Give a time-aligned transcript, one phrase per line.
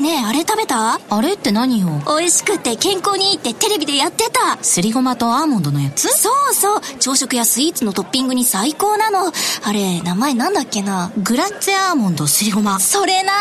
[0.00, 0.98] ねえあれ食べた？
[1.10, 1.88] あれって何よ？
[2.06, 4.56] 美味しくて健康にいいってテレビでやってた。
[4.64, 6.08] すりごまとアーモンドのやつ？
[6.08, 6.80] そうそう。
[6.98, 9.30] 朝食やスイーツのトッピングに最高なの。
[9.62, 11.12] あれ名前なんだっけな？
[11.18, 12.80] グラッツェアーモンドすりごま。
[12.80, 13.32] それな。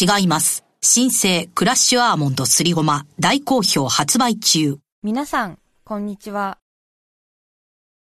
[0.00, 0.64] 違います。
[0.80, 3.04] 新生クラッシュアーモンドすりごま。
[3.18, 4.78] 大好評発売中。
[5.02, 6.58] 皆さんこんにちは。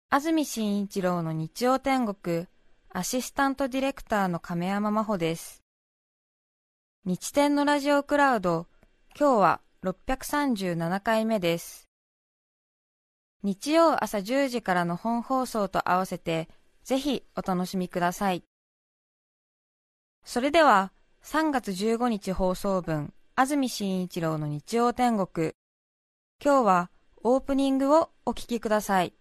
[0.09, 2.45] 安住紳一郎の日曜天国
[2.93, 5.62] アシスタントディレクターの亀山真帆です
[7.05, 8.65] 日天のラジオクラウド
[9.19, 11.89] 今日は637回目です。
[13.43, 16.47] 日曜朝10時からの本放送と合わせて
[16.85, 18.45] ぜひお楽しみください。
[20.23, 20.93] それでは
[21.25, 25.51] 3月15日放送分安住紳一郎の日曜天国。
[26.41, 26.89] 今日は
[27.21, 29.13] オープニングをお聞きください。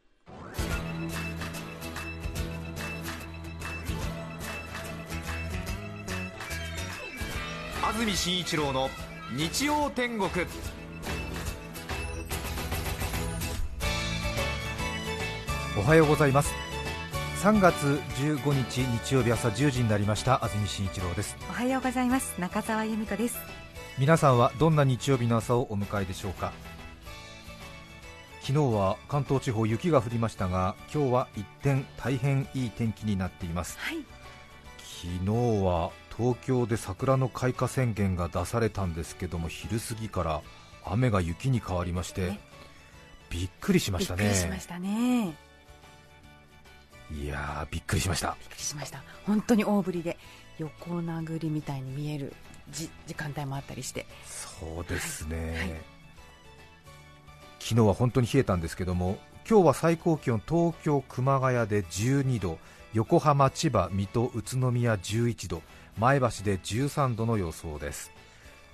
[7.93, 8.89] 安住紳一郎の
[9.37, 10.31] 日曜天国。
[15.79, 16.55] おはようございます。
[17.43, 20.43] 3月15日日曜日朝10時になりました。
[20.43, 21.37] 安住紳一郎です。
[21.51, 22.35] おはようございます。
[22.41, 23.37] 中澤由美子です。
[23.99, 26.51] 皆さんはどんな日曜日の朝をお迎えでしょうか？
[28.41, 33.99] 昨日は関東地方雪が降りましたが今日は一転大変いい天気になっています、はい、
[34.79, 40.43] 昨日は東京で桜の開花宣言が出されたんですけども昼過ぎから
[40.85, 42.41] 雨が雪に変わりまして、ね。
[43.31, 44.25] びっくりしましたね。
[44.25, 45.37] びっくりしましたね。
[47.11, 48.37] いやーびっくりしました。
[48.41, 49.03] びっくりしました。
[49.27, 50.19] 本当に大振りで
[50.59, 52.35] 横殴りみたいに見える
[52.71, 54.07] じ時間帯もあったりして。
[54.27, 55.69] そうですね、はいはい。
[57.59, 59.19] 昨日は本当に冷えたんですけども
[59.49, 62.59] 今日は最高気温東京熊谷で12度
[62.93, 65.63] 横浜千葉水戸宇都宮11度
[65.99, 68.13] 前橋で13度の予想です。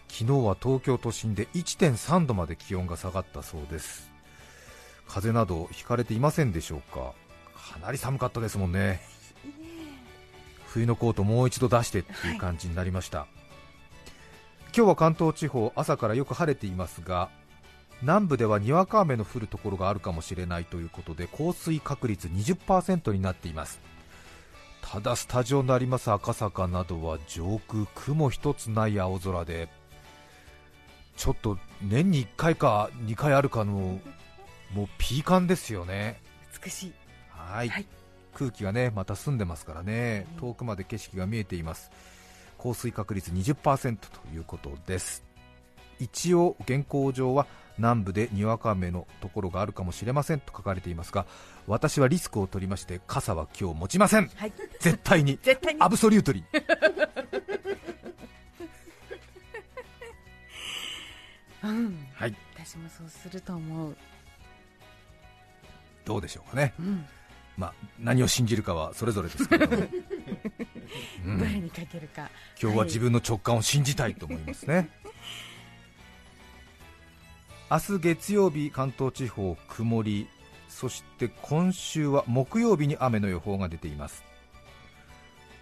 [0.08, 4.10] 昨日は東京都心で1.3度まで気温が下がったそうです。
[5.06, 7.12] 風邪などひかれていませんでしょうか？
[7.74, 9.00] かなり寒かったですもんね。
[10.66, 13.28] 冬のコートもう一度出してっていう感じになりました、
[14.76, 17.30] 今日は関東地方朝からよく晴れていますが
[18.02, 23.80] 南部ではにわか雨の降るところがあるかもしれないということで降水確率20%になっています
[24.90, 29.68] ただスタジオのあります赤坂などは上空雲一つない青空で
[31.14, 34.00] ちょっと年に1回か2回あるかの
[34.72, 36.20] もうピーカンですよね。
[36.64, 36.92] 美しい。
[37.30, 37.68] はい。
[37.68, 37.86] はい。
[38.34, 40.26] 空気がねまた澄んでますからね。
[40.38, 41.90] 遠くまで景色が見えています。
[42.56, 45.27] 降水確率20%ということです
[45.98, 47.46] 一応現行上は
[47.78, 51.26] 南部でにわか雨のところがあるかもしれませんと書かれていますが
[51.66, 54.30] 私はリスクを取りまして傘は今日持ちません。
[54.34, 54.52] はい。
[54.80, 55.38] 絶対に。
[55.44, 55.82] 絶対に。
[55.82, 56.64] アブソリュートリー
[61.68, 62.06] うん。
[62.14, 62.34] はい。
[62.54, 63.96] 私もそうすると思う。
[66.04, 66.72] どうでしょうかね。
[66.78, 67.04] うん、
[67.58, 69.84] まあ何を信じるかはそれぞれですけれども、
[71.26, 71.38] うん。
[71.38, 72.30] どれにかけるか。
[72.60, 74.88] 今日は自分の直感を信じたいと思いますね、
[77.70, 80.26] 明日月曜日関東地方曇り
[80.70, 84.24] そして今週は木曜日に雨の予報が出ています。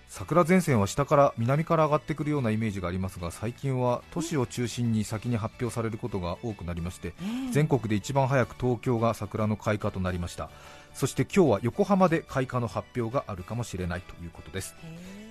[0.06, 7.12] 桜前線は下から南から上がってくるようなイメージがありますが最近は都市を中心に先に発表されることが多くなりまして
[7.50, 10.48] 全国で一番早く東京が桜の開花となりました。
[10.94, 14.76] そして今日は横浜で開花の発表があるかもしれないということです。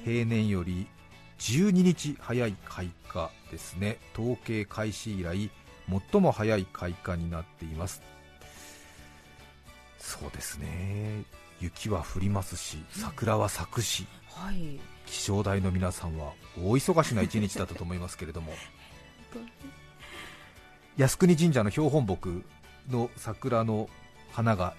[0.04, 0.88] 平年より
[1.40, 3.98] 12日早い開花ですね。
[4.14, 5.50] 統計開始以来
[6.12, 8.02] 最も早い開花になっています。
[10.00, 11.24] そうですね。
[11.60, 14.80] 雪は降りますし桜は咲くしはい。
[15.06, 18.54] 気象台の皆さんは大忙しな一日だったと思いますけれども。
[20.98, 22.44] 靖国神社の標本木
[22.90, 23.90] の桜の
[24.32, 24.76] 花が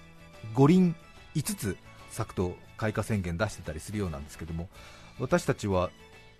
[0.53, 0.95] 五輪
[1.35, 1.77] 5つ
[2.09, 4.69] 咲くと開花宣言出してたりするようなんですけども
[5.19, 5.91] 私たちは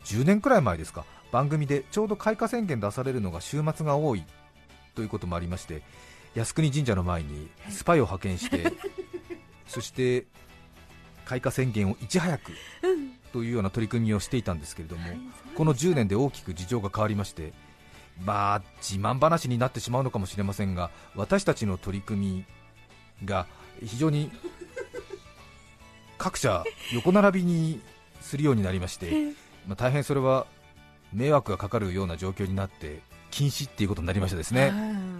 [0.05, 1.05] 10年くらい前ですか。
[1.31, 4.23] 番組でちょうど開花宣言出されるのが週末が多い
[4.97, 5.83] ということもありまして
[6.35, 8.73] 靖国神社の前にスパイを派遣して
[9.67, 10.25] そして
[11.25, 12.51] 開花宣言をいち早く
[13.31, 15.03] というような取り組みをしていたんですけれども、
[15.55, 17.51] この10年で大きく事情が変わりまして、
[18.23, 22.45] まあ、自慢話になってしまうのかもしれませんが、私たちの取り組
[23.21, 23.45] みが
[23.85, 24.31] 非常に
[26.17, 27.81] 各社、横並びに
[28.21, 29.33] するようになりまして、
[29.67, 30.47] まあ、大変それは
[31.11, 33.01] 迷惑がかかるような状況になって、
[33.31, 34.71] 禁止っていうことになりましたですね。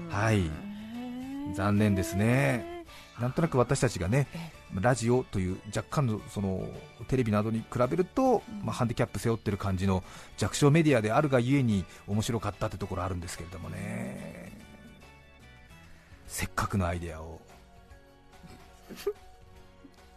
[0.10, 0.50] はい。
[1.54, 2.78] 残念ですね。
[3.20, 4.28] なんとなく私たちがね
[4.80, 6.68] ラジオという若干のその
[7.08, 10.04] テレビなどに比べると、まあ、ハンディキャップ背負ってる感じの
[10.38, 14.52] 弱小メディアであるがゆえに面白かったってところあるんですけれどもね。
[16.28, 17.42] せっかくのアイデアを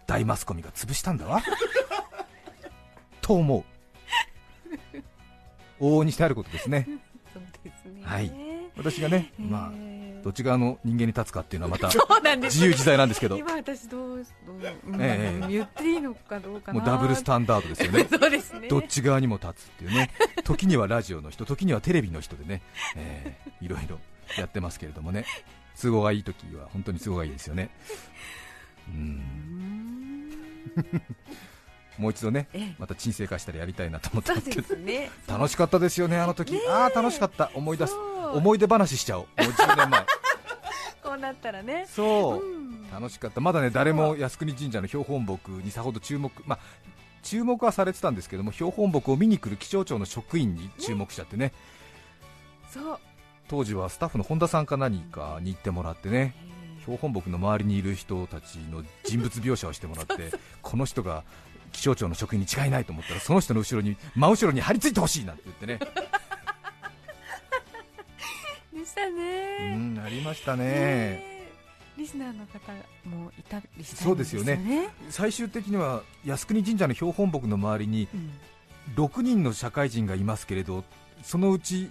[0.06, 1.40] 大マスコミが潰したんだわ。
[3.22, 3.64] と思う。
[5.81, 6.87] 往々にしてあることですね
[7.64, 8.02] ね。
[8.02, 8.32] はい。
[8.76, 9.50] 私がね、えー。
[9.50, 11.88] まあ、どっち側の人間に立つかっていうのはまた
[12.42, 13.36] 自由自在なんですけど。
[13.36, 16.78] 今私どうどう、うんええ言っていいのかどうかな。
[16.78, 18.06] もうダブルスタンダードですよね。
[18.10, 18.68] そうですね。
[18.68, 20.10] どっち側にも立つっていうね。
[20.44, 22.62] 時にはラジオの人時にはテレビの人でね、
[22.96, 23.98] えーいろいろ
[24.38, 25.24] やってますけれどもね。
[25.80, 27.70] 都合がいい時は本当に都合がいいですよね。
[28.88, 30.30] うん
[31.98, 32.75] もう一度ねええ。
[32.78, 35.10] また沈静化したらやりたいなと思ってますけどすね。
[35.26, 36.70] 楽しかったですよねあの時、ねえ。
[36.70, 37.50] ああ楽しかった。
[37.54, 37.94] 思い出す。
[38.32, 39.25] 思い出話しちゃおう。
[39.42, 40.00] もう10年前。
[41.02, 41.87] こうなったらね。
[41.88, 42.90] そう、うん。
[42.90, 46.58] 楽しかった、まだね誰も靖国神社の標本木にさほど注目、まあ、
[47.22, 51.52] 注目はされてたんですけども、標本木を見に来る気象庁の職員に注目しちゃってね、
[52.69, 52.98] そう。
[53.48, 56.34] 当時はスタッフの本田さんか何かに行ってもらってね、
[56.82, 60.31] 標本木の周りにいる人たちの人物描写をしてもらって、
[60.62, 61.25] この人が
[61.72, 65.78] 気象庁の職員に違いないと思ったら、その人の後ろに真後ろに張り付いてほしいなんて言ってね、
[68.81, 70.64] でしたうねん、ありましたね。
[70.64, 71.31] ね
[71.96, 72.72] リスナーの方
[73.05, 74.56] もいたりしたんそうですよね。
[74.56, 78.31] ね最終的には靖国神社の標本木の周りにうん。
[78.96, 80.84] 6人の社会人がいますけれど
[81.23, 81.90] そのうち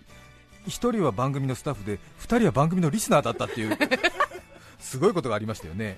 [0.65, 3.77] 1人は番組のスタッフで2人は番組のリスナーだったっていう
[4.79, 5.97] すごいことがありましたよね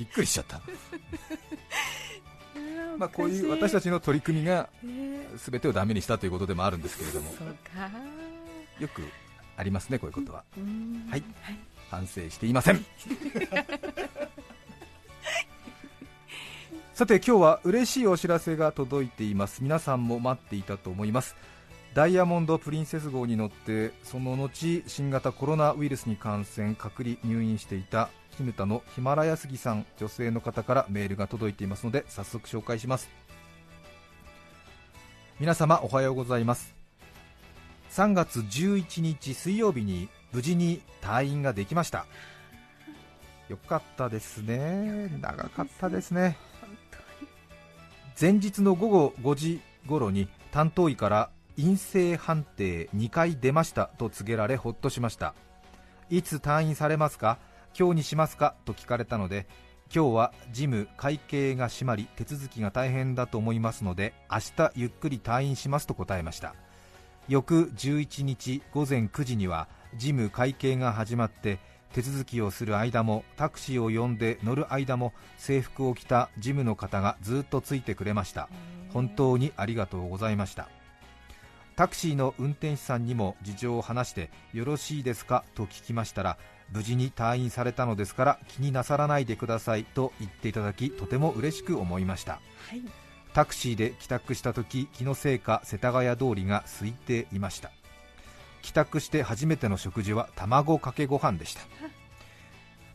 [0.00, 0.62] びっくりしちゃった、
[2.96, 5.28] まあ、こういう私たちの取り組みがね。
[5.36, 7.34] 全てをダメにしたということでもあるんですけれども。
[8.78, 9.02] よく
[9.58, 10.42] ありますねこういうことは。
[10.56, 11.06] うん。
[11.10, 11.24] はい。
[11.90, 12.82] 反省していません。
[16.94, 19.62] さて今日は嬉しいお知らせが届いています。
[19.62, 21.36] 皆さんも待っていたと思います。
[21.92, 33.10] ダイヤモンド・プリンセス号に乗ってその後新型コロナウイルスに感染隔離入院していた絹田のヒマラヤ杉さん女性の方からメールが届いていますので早速紹介します。
[35.38, 36.74] 皆様おはようございます。
[37.90, 42.06] 3月11日水曜日に無事に退院ができました。
[43.48, 45.08] よかったですね。
[45.20, 46.36] 長かったですね。
[48.20, 55.34] 前日の午後5時頃に担当医から陰性判定2回出ましたと告げられほっとしました。
[56.10, 57.38] いつ退院されますか？
[57.78, 59.46] 今日にしますかと聞かれたので
[59.94, 66.54] 今日は事務会計が閉まり手続きが大変だと思いますので明日ゆっくり退院しますと答えました。
[67.28, 71.58] 翌11日午前9時には事務会計が始まって
[71.92, 78.48] 手続きをする間もタクシーを呼んで乗る間も制服を着た事務の方がずっとついてくれました。
[78.92, 80.68] 本当にありがとうございました。
[81.76, 86.36] タクシーの運転手さんにも事情を話してよろしいですかと聞きましたら
[86.72, 92.32] 無事に退院されたのですから気になさらないでくださいと言っていただきとても嬉しく思いました。
[92.68, 92.82] はい。
[93.32, 97.70] タクシーで帰宅した時気のせいか世田谷通りが空いていました。
[98.62, 101.62] 帰宅して初めての食事は卵かけご飯でした。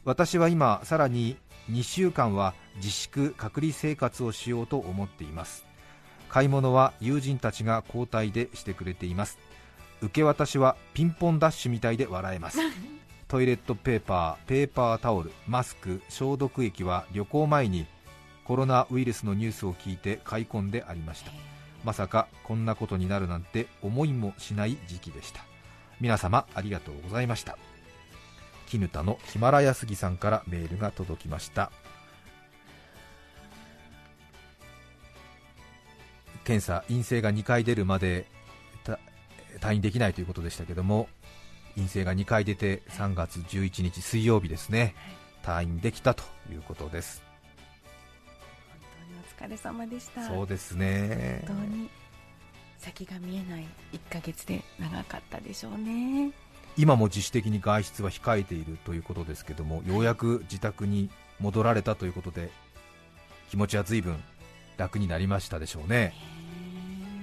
[0.04, 1.38] 私は今さらに
[1.72, 5.66] 2週間は自粛隔離生活をしようと思っています。
[6.30, 9.40] 買い物は友人たちが交代でしてくれています。
[10.02, 12.60] 受け渡しはピンポンダッシュみたいで笑えます
[13.28, 17.88] トイレットペーパー、ペーパータオル、マスク、消毒液は旅行前に
[18.44, 21.32] コロナウイルスのニュースを聞いて買い込んでありました。
[21.84, 25.42] まさかこんなことになるなんて思いもしない時期でした。
[26.00, 27.58] 皆様ありがとうございました。
[28.68, 31.72] 絹田のヒマラヤ杉さんからメールが届きました。
[36.44, 38.28] 検査陰性が2回出るまで
[39.60, 41.08] 退院できないということでしたけども
[41.76, 44.96] 陰性が2回出て3月11日水曜日ですね。
[45.44, 47.22] 退院できたということです。
[48.70, 50.28] 本当にお疲れ様でした。
[50.28, 51.44] そうですね。
[51.48, 51.90] 本当に。
[52.78, 56.32] 先が見えない1ヶ月で長かったでしょうね。
[56.78, 62.50] 今も自主的に外出は控えているということですけどもようやく自宅に戻られたということで
[63.50, 64.22] 気持ちは随分
[64.76, 66.14] 楽になりましたでしょうね。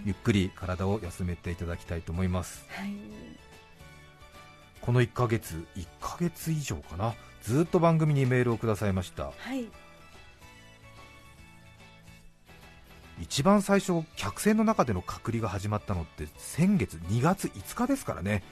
[0.04, 2.66] ゆっくり体を休めていただきたいと思います。
[2.70, 3.31] はい
[4.82, 7.14] この1ヶ月1ヶ月以上かな。
[7.42, 9.32] ずっと番組にメールをくださいました。
[9.36, 9.66] はい。
[13.20, 18.42] 一番最初客船の中での隔離が始まったのって先月2月5日ですからね。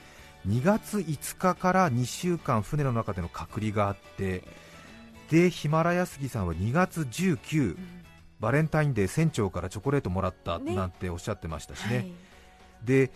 [0.47, 4.43] 2月5日から2週間船の中での隔離があって
[5.29, 7.77] でヒマラヤスギさんは2月19、
[8.39, 12.11] バレンタインデー船長からチョコレートもらったねなんておっしゃってましたしね、はい。
[12.83, 13.11] で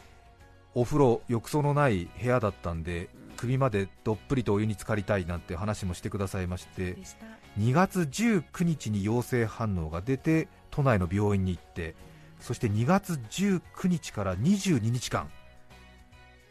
[0.76, 7.26] お風呂浴槽のない部屋だったんで首までどっぷりとお湯に浸かりたいなんて話もしてくださいましてでした。
[7.60, 11.96] 2月19日に陽性反応が出て都内の病院に行って
[12.42, 15.30] そして2月19日から22日間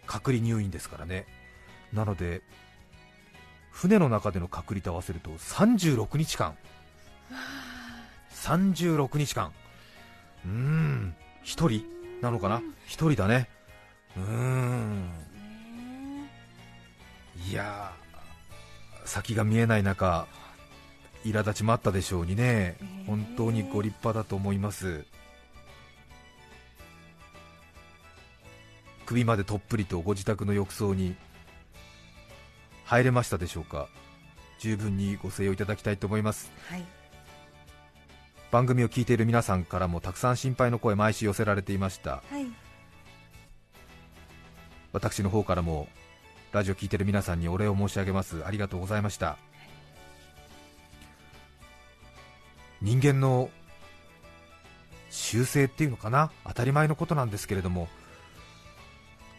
[0.07, 1.27] 隔離入院ですからね。
[1.93, 2.43] なので
[3.71, 6.57] 船の中での隔離と合わせると36日間。
[8.33, 9.53] 36日間。
[10.45, 11.15] うーん
[11.45, 11.85] 1人
[12.23, 13.49] なのかな？1人だね
[14.17, 15.11] うーん。
[17.47, 20.27] いやー先が見えない中
[21.25, 22.77] 苛立ちもあったでしょうにね。
[23.07, 25.05] 本当にご立派だと思います。
[29.07, 31.15] 首までとっぷりとご自宅の浴槽に
[32.85, 33.89] 入れましたでしょうか。
[34.59, 36.51] 十分にご静養いただきたいと思います。
[36.69, 36.85] はい。
[38.51, 42.23] 番組を聞いている皆さんからもたくさん心配の声毎週寄せられていました。
[42.31, 42.64] はい
[44.95, 45.89] 私の方からも
[46.53, 48.47] ラジオ聞いてる皆さんにお礼を申し上げます。
[48.47, 49.37] ありがとうございました。
[52.81, 53.51] 人間の
[55.11, 56.31] 習性っていうのかな？
[56.47, 57.89] 当たり前のことなんですけれども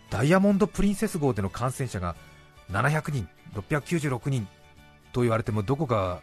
[0.10, 2.18] ダイヤモンド・プリンセス号での感染者が
[2.70, 4.50] 700人696人
[5.14, 6.22] と言われてもどこか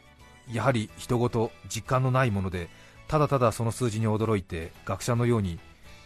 [0.53, 2.69] やはり人事実感のないもので
[3.09, 5.59] ただただその数字に驚いて学者のように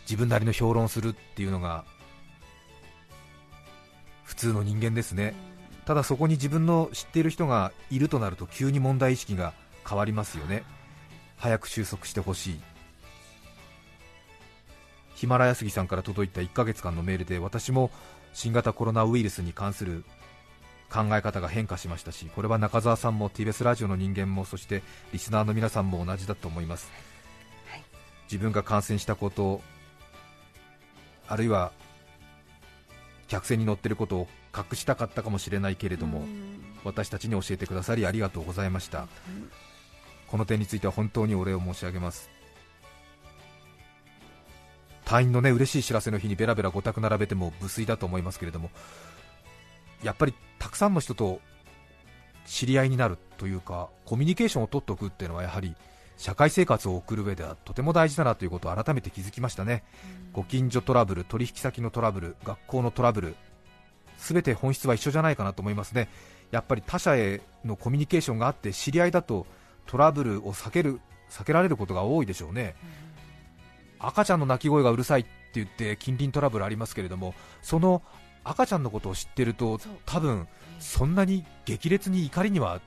[0.02, 1.84] 自分なりの評論するっていうのが
[4.26, 5.34] 普通の人間ですね。
[5.86, 9.54] ただそこに自分の知っている人がいるとなると急に問題意識が
[9.88, 10.64] 変わりますよね。
[11.36, 12.60] 早く収束してほしい。
[15.14, 17.90] ヒマラヤスギさんから届いた1ヶ月間のメールで私も
[18.34, 20.04] 新型コロナウイルスに関する
[20.90, 26.90] 考え方が変化しましたしこれは中澤さんも TBS ラジオの人間もそしてリスナーの皆さんも同じだと思います、
[27.70, 27.82] はい。
[28.24, 29.62] 自分が感染したこと
[31.28, 31.72] あるいは
[33.28, 36.26] 客船に乗っていることを隠したかったかもしれないけれども、
[36.84, 39.08] 私たちに教えてくださりありがとうございました、
[40.28, 42.30] この点については本当にお礼を申し上げます。
[45.06, 48.70] 隊員のね嬉しい知らせの日にベラベラごたく並べても無粋だと思いますけれども
[50.02, 51.40] やっぱりたくさんの人と
[52.44, 55.76] 知り合いになるというかコミュニケーションを取っておくっていうのはやはり
[56.16, 59.84] 社会生活を送る上ではとても大事だなということを改めて気づきましたね、
[60.32, 63.36] ご近所トラブル、取引先のトラブル、学校のトラブル、
[64.18, 66.08] 全て本質は一緒じゃないかなと思いますね、
[66.50, 69.46] やっぱり他者へのコミュニケーションがあって知り合いだと
[69.86, 72.74] トラブルを避ける避けられることが多いでしょうね、
[73.98, 78.02] 赤ちゃんの泣き声がうるさいって言って近隣トラブルありますけれども、その
[78.44, 80.46] 赤ちゃんのことを知ってると多分
[80.78, 82.80] そんなに激烈に怒りには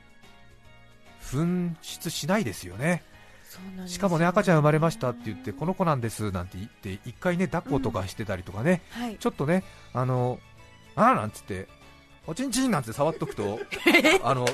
[1.22, 3.04] 噴出しないですよね。
[3.88, 9.16] しかもね赤ちゃん生まれましたって言ってこの子なんですなんて言って一回ね抱っことかしてたりとかね、はい。
[9.18, 9.64] ちょっとね
[9.94, 10.40] あの
[10.96, 11.68] あーなんつって
[12.28, 13.60] おちんちんなんて触っとくと
[14.24, 14.46] あの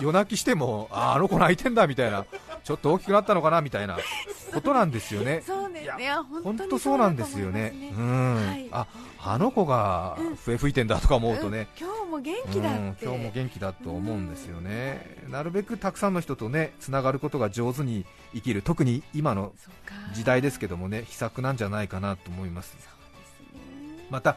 [0.00, 2.26] 夜泣きしてもあーあの子泣いてんだみたいな
[2.64, 3.98] ちょっと大きくなったのかなみたいな
[4.52, 5.42] ことなんですよね。
[5.46, 5.82] そうね。
[5.82, 7.72] いや本本当そうなんですよね。
[7.94, 8.68] そうん、はい。
[8.72, 8.86] あ
[9.22, 11.86] あの子が笛吹いてんだとか思うとね、うん。
[11.86, 19.52] 今日も元気だ今日も元気だと思うんですよね、なるべくたくさんの人とねつながることが上手に生きる、特に今の
[20.12, 22.70] 時代ですけどもね、秘策なんじゃないかなと思います。
[22.70, 22.80] すね。
[24.10, 24.36] また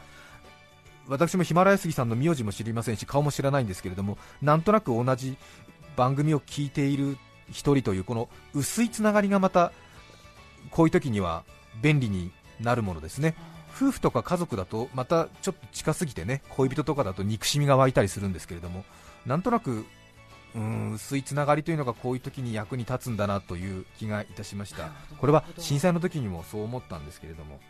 [1.06, 5.38] 私もヒマラヤスギさんの名字も知りませんし顔も知らないんですけれどもなんとなく同じ
[5.96, 7.16] 番組を聞いている
[7.50, 9.72] 一人というこの薄いつながりがまた
[10.70, 11.44] こういう時には
[11.82, 13.34] 便利になるものですね。
[13.74, 18.84] 夫婦とか家族だとまたちょっと近すぎてね恋人とかだと憎しみが湧いたりするんですけれども
[19.24, 19.86] なんとなく
[20.54, 24.90] うーん薄いつながりというのがこういう時に役に立つんだなという気がいたしました。
[25.18, 27.60] これは震災の時にもそう思ったんですけれども。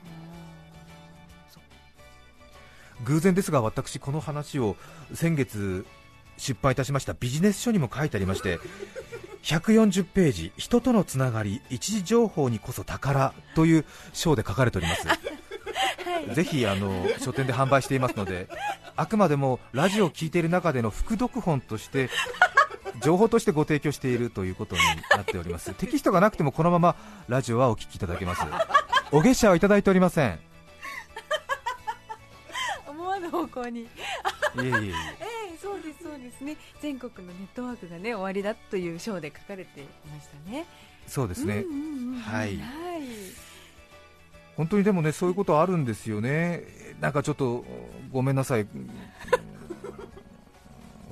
[3.05, 4.77] 偶然ですが私この話を
[5.15, 5.87] 先月
[6.37, 7.15] 出版いたしました。
[7.15, 8.59] ビジネス書にも書いてありまして
[9.43, 15.07] 140ページ人とのつながり一時情報にこそ宝という章で書かれております。
[16.35, 18.49] ぜひあの書店で販売していますので
[18.97, 22.11] あくまでもラジオを聞いている中での副読本として
[23.01, 25.73] 情報としてご提供しているということになっております。
[25.75, 26.97] テキストがなくてもこのまま
[27.29, 28.43] ラジオはお聞きいただけます。
[29.13, 30.39] お月謝はいただいておりません。
[32.89, 33.89] 思わぬ方向に
[34.57, 34.69] いえいえ。
[34.69, 34.95] いええ
[35.55, 36.57] えそうですそうですね。
[36.81, 40.67] 全国のネットワークがね終わりだという章で書かれていましたね。
[41.07, 41.65] そうですね、
[42.23, 42.57] はい。
[42.59, 43.03] はい。
[44.57, 46.65] 本当にでもねそういうことあるんですよね、
[47.01, 47.65] なんかちょっと
[48.11, 48.91] ごめんなさい、うん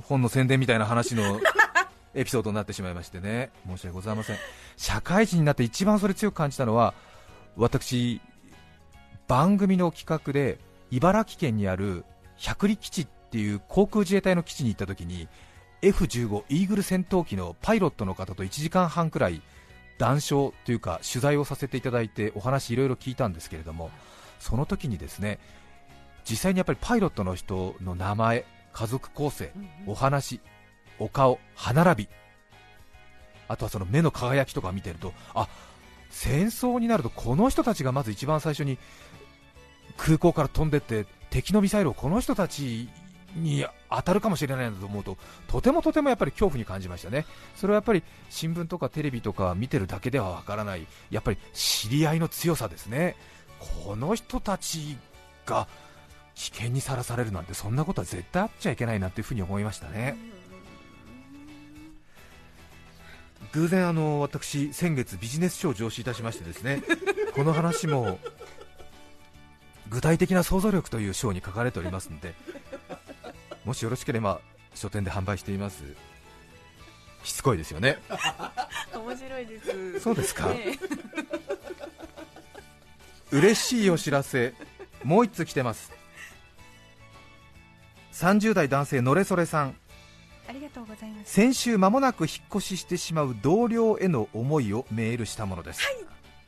[0.09, 1.41] 本の宣伝みたいな話の
[2.15, 3.51] エピソードになってしまいましてね。
[3.67, 4.37] 申し訳ございません。
[4.77, 6.95] 社会人になって一番それ強く感じたのは
[7.57, 8.21] 私
[9.27, 10.59] 番組の企画で
[10.91, 12.05] 茨城県にある
[12.37, 15.29] 百里基地っていう航空自衛隊の基地に行った時に
[15.83, 19.43] F15 イーグル戦闘機のパイロットの方と1時間半くらい
[19.99, 23.91] 談笑というか取材をさせていただいてお話いろいろ聞いたんですけれども
[24.39, 25.39] その時にですね
[26.29, 29.53] 実際にやっぱりパイロットの人の名前家族構成
[29.87, 30.41] お話
[30.99, 32.09] お顔歯並び
[33.49, 35.49] あとはその目の輝きとか見てるとあ
[36.11, 38.79] 戦争になるとこの人たちがまず一番最初に
[39.97, 42.89] 空港から飛んでって敵のミサイルをこの人たち
[43.35, 45.17] に当たるかもしれないんだと思うと
[45.49, 53.17] とてもとてもやっぱり恐怖に感じましたね、それはやっぱり新聞とかテレビとか見てるだけではわからないやっぱり知り合いの強さですね、
[53.85, 54.97] この人たち
[55.45, 55.67] が
[56.35, 60.17] 危険にさらされるなんてそんなことは絶対あっちゃいけないなっていうふに思いましたね。
[63.53, 66.83] 偶然あの私先月ビジネス書を上司いたしましてですね
[67.35, 68.19] この話も
[69.89, 72.35] 具体的な想像力という章に書かれておりますので
[73.67, 74.41] もしよろしければ
[74.75, 75.83] 書店で販売しています。
[77.25, 77.99] しつこいですよね。
[78.95, 80.01] 面白いです。
[80.01, 80.79] そうですか、ね
[83.33, 84.55] 嬉しいお知らせ。
[85.03, 85.91] もう一つ来てます。
[88.13, 89.77] 30代男性のれそれさん。
[90.49, 91.33] ありがとうございます。
[91.33, 95.81] 先週間もなく引っ越ししてしまう同僚への思いをメールしたものです、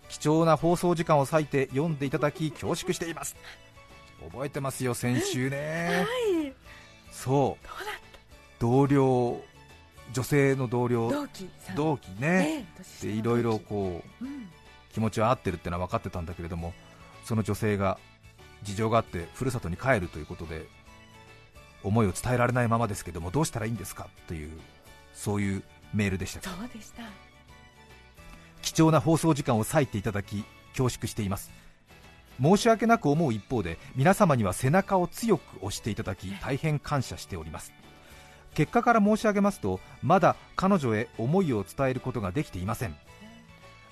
[0.09, 3.35] 貴重な放送時間を割いて読んでいただき恐縮しています。
[4.31, 6.07] 覚えてますよ先週ね、
[7.25, 7.67] そう。
[8.61, 9.43] 同僚
[10.13, 11.11] 女性の同僚。
[11.77, 12.67] 同期ね、
[13.03, 14.49] でいろいろこううん。
[14.93, 16.73] 気持ちは合ってるってのは分かってたんだけれども
[17.25, 17.99] その女性が
[18.63, 20.67] 事情があってふるさとに帰るということで
[21.85, 24.09] 思いを伝えられないままですけどもどうしたらいいんですか？
[24.27, 24.51] という
[25.15, 25.63] そういう
[25.95, 26.41] メールでした。
[26.41, 27.03] そうでした。
[28.63, 31.53] 貴重な放送時間を割いていただき恐縮しています
[32.41, 37.73] 申し訳なく思う一方で皆様には背中を強く押していただき大変感謝しております。
[38.55, 42.97] 結果から申し上げますとまだ彼女へ思いを伝えることができていません。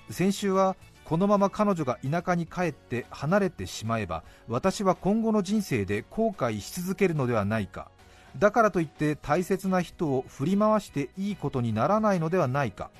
[0.09, 7.89] 先週はこのまま彼女が田舎に帰って離れてしまえば私は今後の人生で後悔し続けるのではないか。
[8.37, 12.91] だからといって大切な人を振り回していいことにならないのではないか。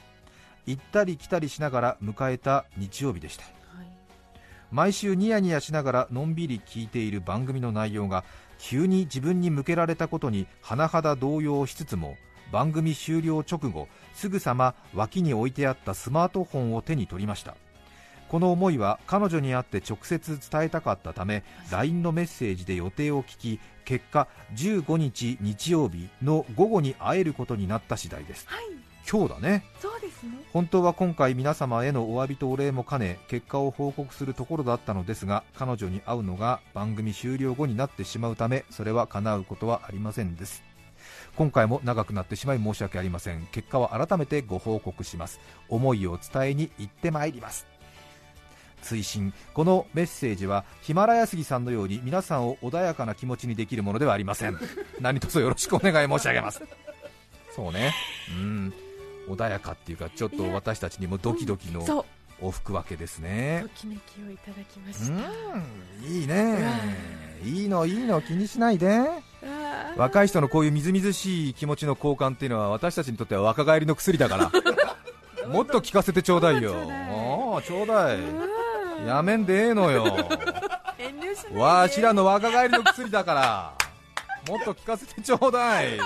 [0.66, 3.44] 行ったり来たりしながら迎えた日曜日でした。
[3.44, 3.57] はい
[4.72, 8.24] 毎週ニヤニヤしながらのんびり聞いている番組の内容が
[8.60, 12.18] 急に自分に向けられたことに甚だ動揺しつつも
[12.52, 17.56] 番組終了直後すぐさま脇に置いてあったスマートフォンを手に取りました。
[18.30, 28.46] この思いは彼女に会って直接伝えたかったため LINE のメッセージで予定を聞き結果15日日曜日の午後に会えることになった次第です。
[28.50, 28.87] はい。
[29.10, 29.64] 今日だね。
[29.80, 30.32] そうですね。
[30.52, 40.64] 本当は今回皆様へのお詫びとお礼も兼ね結果を報告するところだったのですが彼女に会うのが番組終了後になってしまうためそれは叶うことはありませんです。
[41.36, 43.48] 今回も長くなってしまい申し訳ありません。
[43.52, 45.40] 結果は改めてご報告します。
[45.70, 47.68] 思いを伝えに行ってまいります。
[48.82, 49.34] 追伸。
[49.54, 54.58] このメッセージはヒマラヤ杉さんのように皆さんを穏やかな気持ちにできるものではありません。
[55.00, 56.64] 何卒よろしくお願い申し上げます。
[57.56, 57.94] そうね。
[58.36, 58.74] うん
[59.28, 62.06] 穏やかっていうかちょっと私たちにもドキドキのそう。
[62.40, 63.62] を吹くわけですね。
[63.64, 65.14] ときめきをいただきまうした。
[65.58, 66.70] んいいね。
[67.44, 69.02] いいのいいの気にしないで。
[69.96, 74.52] 若い人のこういうみずみずしい気持ちの交換っていうのは私たちにとっては若返りの薬だから。
[75.50, 76.74] もっと聞かせてちょうだいよ。
[76.74, 78.20] おーちょうだい。
[79.08, 80.30] やめんでええのよ。
[81.54, 83.74] わしらの若返りの薬だから。
[84.48, 85.98] もっと聞かせてちょうだい。
[85.98, 86.00] ね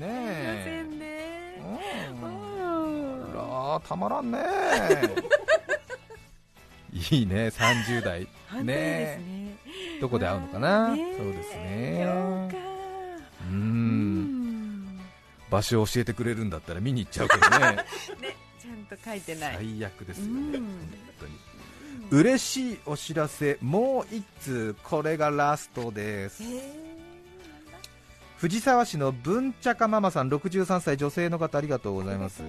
[0.00, 1.62] えんね
[2.22, 3.34] うん
[3.80, 4.38] たまらんね。
[7.10, 9.56] いいね30代本当にですね。
[10.00, 12.48] どこで会うのかな、そうです今ね
[13.50, 14.22] ううん。
[14.94, 15.00] ん。
[15.50, 17.58] 場所を教えてくれるんだったら見に行っちゃうけどね。
[18.20, 19.56] ねちゃんと書いてない。
[19.56, 20.24] 最悪ですよ。
[20.26, 20.52] ね、うん。
[20.52, 20.62] 本
[21.20, 21.38] 当に。
[22.10, 26.42] 嬉しいお知らせもう一通これがラストです。
[28.38, 32.44] 藤沢市の文茶かママさん63歳女性の方ありがとうございます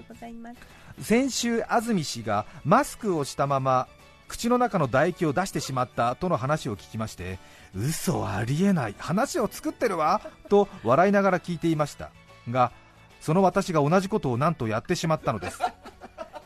[1.02, 3.88] 先週安住氏がマスクをしたまま
[4.28, 7.40] 口の中の唾液を出してしまったとの話を聞きまして
[7.76, 12.12] 嘘ありえない話を作ってるわと笑いながら聞いていました。
[12.50, 12.72] が
[13.20, 15.60] その私が同じことをなんとやってしまったのです。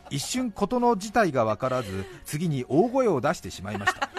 [0.09, 4.09] 一瞬事の事態が分からず次に大声を出してしまいました。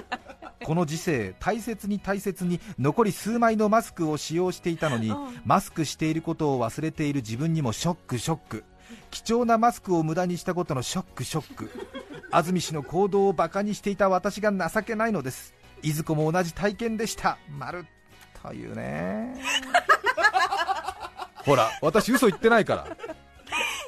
[0.64, 5.40] この時世大切に大切に残り数枚のマスクを使用していたのにうん。
[5.44, 8.64] マスクしていることを忘れている自分にもショックショック
[9.11, 11.70] 貴重なマスクを無駄にしたことのショックショック。
[12.31, 15.55] 安住氏の行動をバカにしていた私が情けないのです。
[15.83, 17.38] いずこも同じ体験でした。
[17.51, 17.87] 丸
[18.42, 19.37] というね。
[21.44, 22.97] ほら私嘘言ってないから。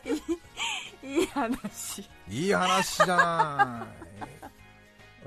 [1.02, 2.08] いい話。
[2.28, 4.06] いい話じゃない。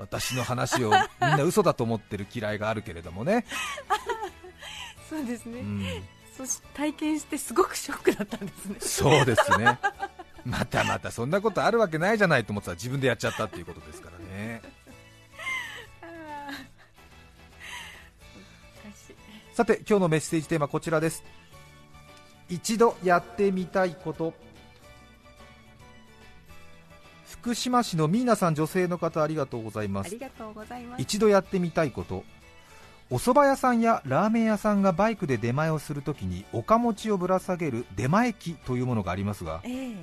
[0.00, 3.44] 私の話をみんな嘘だと思ってる嫌いがあるけれどもね、
[5.10, 5.84] そうですね、うん、
[6.74, 8.76] 体験してすごくショックだったんですね。
[8.80, 9.78] そうですね。
[10.44, 14.62] またまたそんなことあるわけないじゃないと思ってたら自分でやっちゃったっていうことですからね。
[19.52, 21.22] さて今日のメッセージテーマこちらです。
[22.48, 24.32] 一度やってみたいこと。
[27.28, 30.08] 福島市のミーナさん女性の方ありがとうございます。
[30.08, 31.02] ありがとうございます。
[31.02, 32.24] 一度やってみたいこと
[33.12, 39.94] お蕎麦屋さんやラーメン屋さんがバイクで出前をするときにおかもちをぶら下げる出前機というものがありますがええ。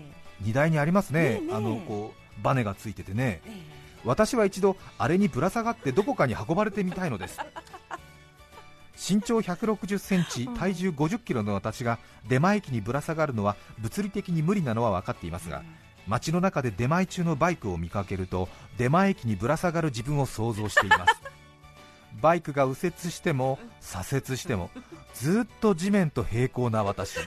[0.41, 1.39] 荷台にありますね。
[1.39, 3.41] ねあのこうバネがついててね。
[3.46, 3.52] え
[4.04, 7.39] 私は一度あれにぶら下がってどこかに運ばれてみたいのです。
[8.98, 15.63] 身長160センチ体重50キロの私が出前機にぶら下がるのは物理的に無理なのは分かっていますが
[16.08, 21.17] 街の中で出前中のバイクを見かけると出前機にぶら下がる自分を想像しています
[22.22, 24.70] バイクが右折しても左折しても
[25.13, 27.17] ずっと地面と平行な私。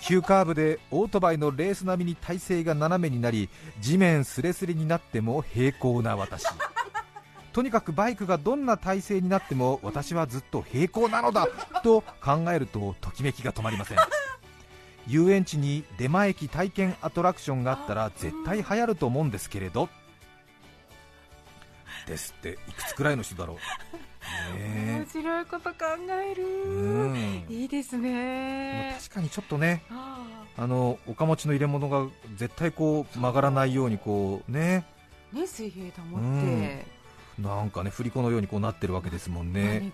[0.00, 3.48] 急カーブでオートバイのレース並みに体勢が斜めになり
[3.80, 6.44] 地面すれすれになっても平行な私。
[7.52, 11.46] とにかくバイクがどんな体勢になっても私はずっと平行なのだ
[11.84, 13.98] と考えるとときめきが止まりません。
[15.06, 19.88] 遊園地に出前機体験アトラクションがあったら絶対流行ると思うんですけれど
[22.06, 23.56] ですっていくつくらいの人だろう。
[24.56, 25.76] ね面白いこと考
[26.10, 26.44] ええる。
[26.44, 27.44] うん。
[27.48, 28.96] いいですね。
[29.00, 30.24] 確かにちょっとねあ
[30.56, 30.66] あ。
[30.66, 34.84] のおかもちの入れ物が絶対こう曲がらないようにこうね。
[35.32, 37.02] あね水平保うんって。
[37.38, 39.80] なんかね振り子のようにこうなってるわけですもんね。
[39.80, 39.92] ね。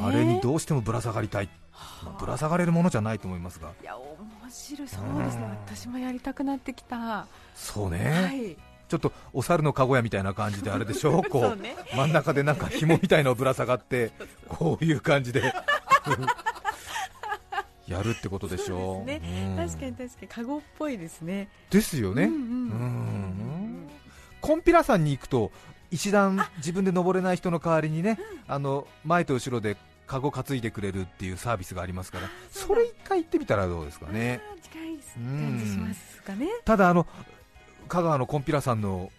[0.00, 2.04] あれにどうしてもぶら下がりたい、はあ。
[2.06, 3.70] まあぶら下がれるものじゃないと思いますが。
[3.82, 4.06] いや面
[4.50, 4.88] 白い。
[4.88, 5.42] そうですね。
[5.44, 5.50] うん。
[5.50, 7.26] 私もやりたくなってきた。
[7.54, 8.56] そうね、はい
[8.92, 11.22] ちょっとお猿の籠屋みたいな感じであれでしょ？
[11.30, 14.10] こう真ん中でなんか紐みたいのをぶら下がって
[14.48, 15.50] こういう感じで。
[17.88, 18.98] やるってことでしょ？
[18.98, 19.56] そうですうん。
[19.56, 20.28] 確かに確かに。
[20.28, 21.48] カゴっぽいですね。
[21.70, 23.88] ですよね、うんうんうん。
[24.40, 25.50] コンピラさんに行くと
[25.90, 29.76] 石段自分で登れない人の代わりにねあの前と後ろで
[30.06, 34.40] カゴ担いでくれるっていうサービスがありますからそれ一回行ってみたらどうですかね？
[34.62, 36.46] 近い感じしますかね。
[36.64, 37.06] ただあの
[37.92, 39.12] 香川のコンピラさんの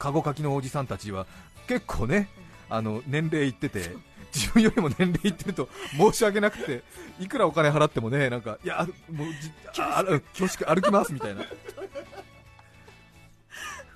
[0.00, 1.28] カゴかきのおじさんたちは
[1.68, 2.28] 結構ね
[2.68, 3.90] あの年齢いってて
[4.34, 6.82] 自分よりも年齢いってると申し訳なくて
[7.20, 9.28] いくらお金払ってもねなんかいやもう
[9.72, 10.04] じああ
[10.36, 11.42] 恐縮歩きますみたいな。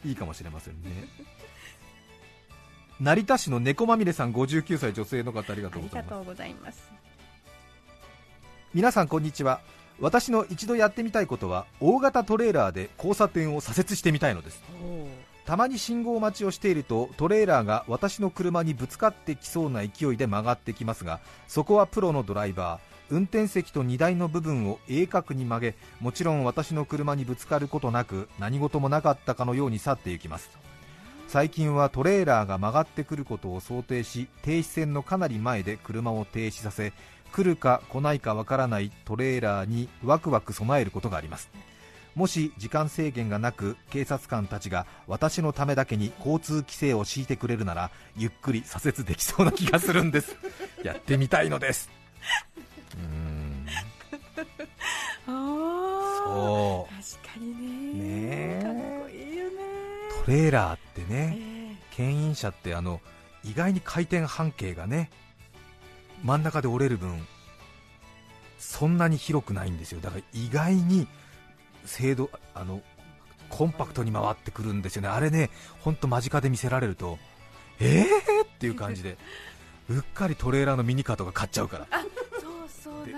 [0.04, 1.08] いいかもしれませんね。
[3.00, 6.04] 成田市の猫まみれさん59歳女性の方ありがあとうございます。
[6.04, 6.88] りがとうございます。
[8.74, 9.60] 皆さんこんにちは
[10.00, 14.62] 私の一度やってみたいことは大型トレーラーで交差点を左折してみたいのです。
[15.44, 22.98] たまに信号待ちをしているとトレーラーが私の車にぶつかってきそうな勢いで曲がってきますがそこはプロのドライバー。
[23.10, 30.50] 運転席と荷台の部分を鋭角に曲げもちろん私の車にぶつかることなく何事もなかったかのように去っていきます。
[31.26, 36.94] 最近はトレーラーが曲がってくることを想定し停止線のかなり前で車を停止させ
[37.32, 41.50] 来るか来ないかわからないトレーラーにワクワク備えることがあります。
[42.14, 50.36] もし時間制限がなく警察官たちが私のためだけに交通規制を敷いてくれるならゆっくり左折できそうな気がするんです。
[50.82, 51.88] やってみたいのです。
[52.94, 53.66] うーん。
[55.28, 56.88] ああそ
[57.20, 57.62] 確かにね。
[57.94, 58.62] ねえ。
[58.64, 59.54] かっこいいよね。
[60.22, 61.94] うトレーラーってえねえ。
[61.94, 63.00] 牽引車ってあの
[63.44, 65.10] 意外に回転半径がね
[66.22, 67.26] 真ん中で折れる分
[68.58, 70.00] そんなに広くないんですよ。
[70.00, 71.06] だから意外に
[71.84, 72.82] 精度あの
[73.48, 75.08] コンパクトに回ってくるんですよね。
[75.08, 75.50] あれね
[75.80, 77.18] 本当間近で見せられると
[77.80, 78.44] えー？
[78.44, 79.16] っていう感じで
[79.88, 81.86] うっかりトレーラーのミニカーとか買っちゃうから。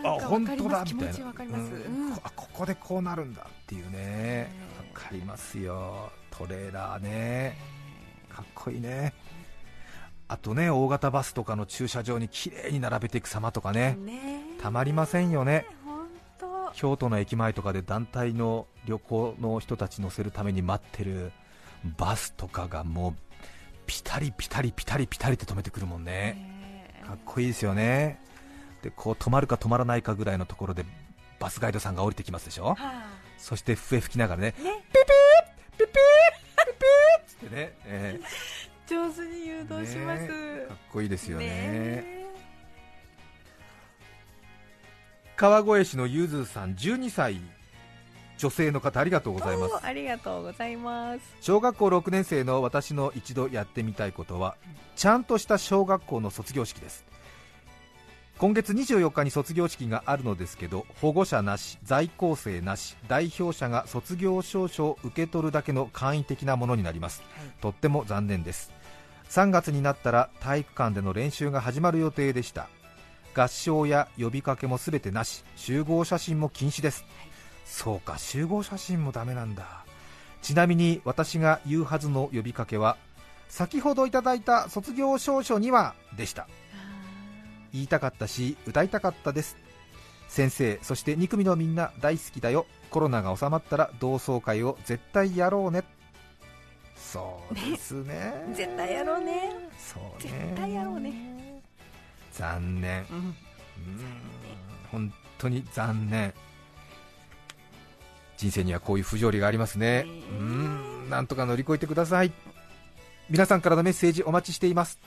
[0.03, 1.07] あ本当だみたいな。
[1.09, 1.73] 持ちわかります。
[1.73, 2.13] ううん。
[2.23, 4.51] あここでこうなるんだっていうね。
[4.95, 6.11] わかりますよ。
[6.31, 7.57] トレーラーね。
[8.29, 9.13] かっこいいね
[10.33, 13.97] あとね大型バスとかの駐車場に綺麗に並べていく様とかね。
[13.99, 14.45] ね。
[14.63, 15.67] たまりませんよね。
[16.73, 21.33] 京都の駅前とかで団体の旅行の人たち乗せるために待ってる
[21.99, 23.15] バスとかがもう
[23.87, 26.87] ピタリピタリピタリピタリって止めてくるもんね。
[27.05, 28.21] かっこいいですよね。
[28.83, 30.85] でこう止まるか止まらないかぐらいのところで
[31.41, 32.77] バスガイドさんが降りてきますでしょ、
[33.37, 34.79] そして笛吹きながらねピピーピ
[35.79, 38.25] ピーピピーってね、えー、
[38.91, 40.29] 上手に誘導します、ね、
[40.67, 41.47] かっこいいですよね。
[41.47, 42.27] ね。
[45.37, 47.41] 川越市のゆずさん12歳。
[48.37, 49.87] 女性の方ありがとうございます。
[49.87, 51.21] ありがとうございます。
[51.41, 54.57] 小学校6年生の私の一度やってみたいことは
[54.97, 57.05] ちゃんとした小学校の卒業式です。
[58.39, 68.73] 今月24日に卒業式があるのですけど保護者なし在校生なし代表者が卒業証書を受け取るだけの簡易的なものになります、はい、とっても残念です
[69.31, 72.69] 3月になったら体育館での練習が始まる予定でした。
[73.33, 77.05] 合唱や呼びかけもすべてなし集合写真も禁止です、
[77.65, 79.85] そうか集合写真もダメなんだ。
[80.43, 82.97] ちなみに私が言うはずの呼びかけは
[83.49, 86.49] 先ほどいただいた卒業証書にはでした。
[87.73, 89.57] 言いたかったし歌いたかったです。
[90.27, 92.67] 先生そして2組のみんな大好きだよ。
[92.91, 95.85] コロナが収まったら同窓会を絶対やろうね。
[97.13, 98.33] そうですね。
[98.55, 99.53] 絶対やろうね。
[99.77, 100.31] そうね。
[100.31, 101.61] 絶対やろうね。
[102.33, 103.35] 残念、うん、
[104.93, 106.33] 本当に残念。
[108.37, 111.11] 人生にはこういう不条理がありますね、うん。
[111.11, 112.31] なんとか乗り越えてください。
[113.29, 115.01] 皆さんからのメッセージお待ちしています。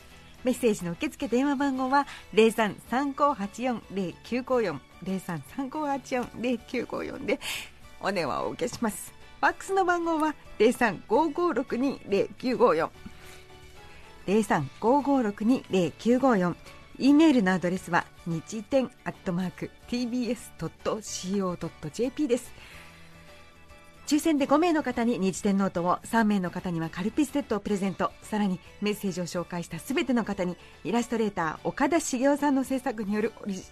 [0.43, 7.39] メッセージの受付電話番号は0335840954 0335840954で
[8.01, 9.12] お電話をお受けします
[9.43, 12.89] ファックスの番号は0355620954
[14.25, 16.55] 0355620954
[16.99, 22.53] E メールのアドレスは日天アットマーク tbs.co.jp です。
[24.07, 28.13] 抽選で5名の方に日天ノートを3名の方にはカルピスセットをプレゼント。
[28.21, 33.63] さらにメッセージを紹介したすべての方にイラストレーター岡田茂雄さんの制作によるオリジ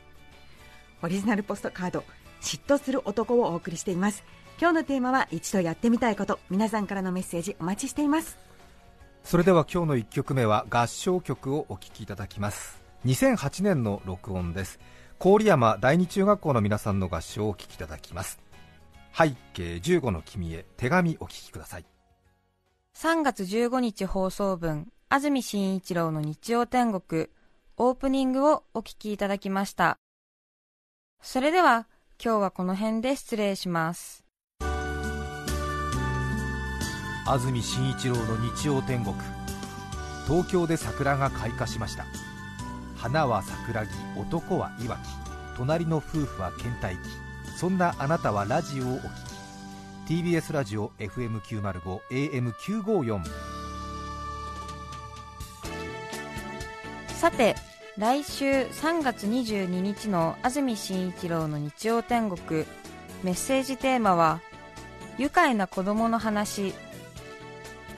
[1.02, 2.04] オリジナルポストカード
[2.42, 4.26] 嫉妬する男をお送りしています。
[4.62, 6.38] 今日のテーマは一度やってみたいこと。
[6.52, 8.38] 皆さんからのメッセージお待ちしています。
[9.24, 12.80] それでは今日の1曲目は合唱曲をお聴きいただきます。
[13.08, 14.80] 2008年の録音です。
[15.18, 18.40] 郡山第二中学校の皆さんの合唱をお聴きいただきます。
[19.18, 21.86] 背景15の君へ手紙お聞きください。
[22.96, 27.30] 3月15日放送分安住紳一郎の日曜天国
[27.78, 29.98] オープニングをお聞きいただきました。
[31.20, 31.88] それでは
[32.24, 34.24] 今日はこの辺で失礼します
[37.24, 39.16] 安住紳一郎の日曜天国。
[40.28, 42.06] 東京で桜が開花しました。
[42.96, 45.00] 花は桜木男はいわき
[45.56, 47.00] 隣の夫婦は倦怠期。
[47.58, 49.02] そんなあなたはラジオをお聴
[50.08, 50.14] き。
[50.14, 53.24] TBS ラジオ FM905 AM954
[57.20, 57.56] さて
[57.98, 62.66] 来週3月22日の安住紳一郎の日曜天国。
[63.24, 64.42] メッセージテーマは
[65.20, 66.74] 「愉快な子供の話」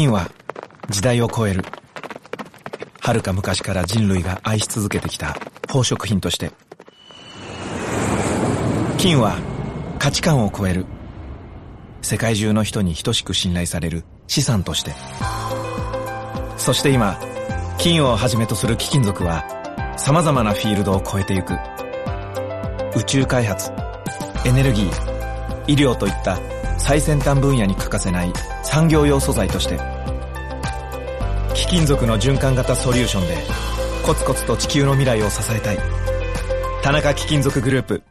[0.00, 0.30] 金は
[0.88, 1.62] 時代を超える。
[3.02, 5.36] 遥か昔から人類が愛し続けてきた
[5.66, 6.52] 宝飾品として。
[8.96, 9.36] 金は
[9.98, 10.86] 価値観を超える。
[12.00, 14.92] 世界中の人に等しく信頼される資産として。
[16.56, 17.20] そして今、
[17.76, 19.44] 金をはじめとする貴金属は
[19.98, 21.52] 様々なフィールドを超えてゆく。
[22.96, 23.70] 宇宙開発、
[24.46, 26.38] エネルギー、医療といった
[26.80, 28.32] 最先端分野に欠かせない
[28.62, 29.78] 産業用素材として
[31.70, 33.36] 金属の循環型ソリューションで
[34.04, 35.78] コツコツと地球の未来を支えたい。
[36.82, 38.02] 田中貴金属グループ。